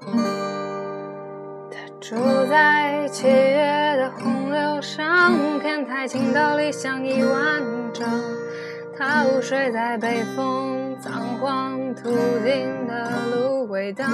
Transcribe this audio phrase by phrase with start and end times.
[0.00, 2.16] 他住
[2.48, 8.06] 在七月的洪流上，天台倾倒理想已完整。
[8.96, 12.10] 他午睡在北风仓皇途
[12.44, 14.08] 经的芦苇荡。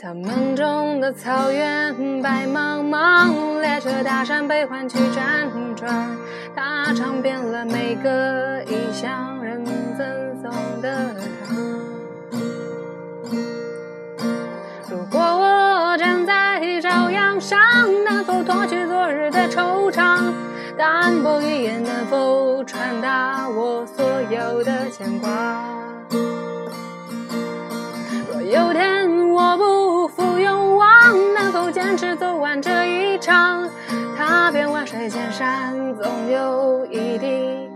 [0.00, 6.16] 他梦中的草原白茫茫，列车大山悲欢去辗转，
[6.54, 9.38] 他尝遍了每个异乡
[18.28, 20.30] 否脱去昨日的惆怅？
[20.76, 25.64] 淡薄语言能否传达我所有的牵挂？
[28.30, 30.90] 若有天我不负勇往，
[31.32, 33.66] 能否坚持走完这一场？
[34.14, 37.70] 踏遍万水千山，总有一地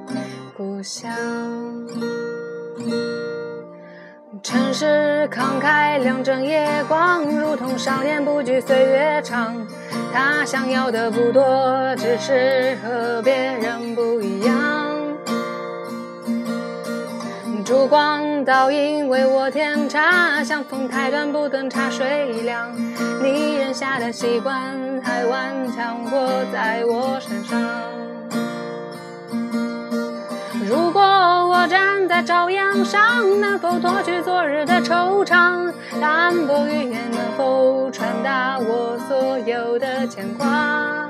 [0.55, 1.11] 故乡。
[4.43, 9.57] 城市慷慨，亮整夜光，如同少年不惧岁月长。
[10.13, 14.53] 他想要的不多，只是和别人不一样。
[17.65, 22.71] 烛光倒影为我添茶，相逢太短不等茶水凉。
[23.23, 27.82] 你扔下的习惯还顽强活在我身上。
[32.13, 35.73] 在朝阳上，能否脱去昨日的惆怅？
[35.99, 41.09] 淡薄语言能否传达我所有的牵挂？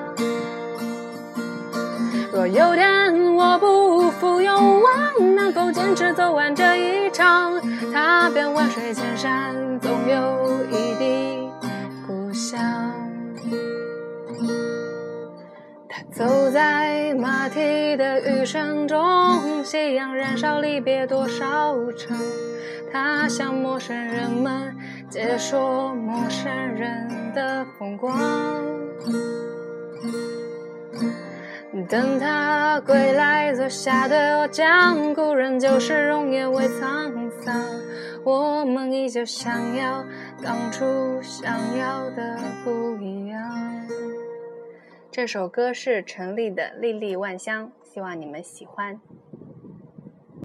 [2.32, 7.60] 若有天我不复勇往，能否坚持走完这一场？
[7.92, 10.91] 踏遍万水千山，总有一
[16.22, 22.16] 走在马蹄的余声中，夕阳燃烧，离别多少城。
[22.92, 24.72] 他向陌生人们
[25.10, 28.16] 解说陌生人的风光。
[31.88, 37.60] 等他归来，坐下对我讲，故人旧时容颜未沧桑。
[38.22, 40.04] 我们依旧想要
[40.40, 40.84] 当初
[41.20, 42.38] 想要的。
[45.12, 48.98] 这首歌是陈粒的《粒粒万香》，希望你们喜欢。